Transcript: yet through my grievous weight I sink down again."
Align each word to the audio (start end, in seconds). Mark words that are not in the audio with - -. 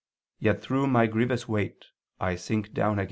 yet 0.39 0.59
through 0.63 0.87
my 0.87 1.05
grievous 1.05 1.47
weight 1.47 1.85
I 2.19 2.33
sink 2.33 2.73
down 2.73 2.93
again." 2.93 2.99